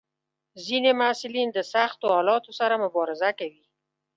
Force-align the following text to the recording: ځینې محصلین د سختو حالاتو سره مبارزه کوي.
ځینې 0.65 0.91
محصلین 0.99 1.49
د 1.53 1.59
سختو 1.73 2.05
حالاتو 2.15 2.51
سره 2.59 2.81
مبارزه 2.83 3.29
کوي. 3.39 3.63